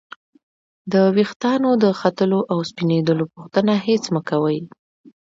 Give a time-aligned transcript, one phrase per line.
[0.91, 4.59] د ورېښتانو د ختلو او سپینیدلو پوښتنه هېڅ مه کوئ!